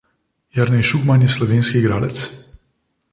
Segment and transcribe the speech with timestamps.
[0.59, 2.17] Jernej Šugman je slovenski igralec.